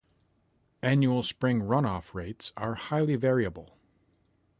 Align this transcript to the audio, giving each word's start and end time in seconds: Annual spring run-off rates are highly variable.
Annual 0.81 1.21
spring 1.21 1.61
run-off 1.61 2.15
rates 2.15 2.53
are 2.57 2.73
highly 2.73 3.15
variable. 3.17 3.77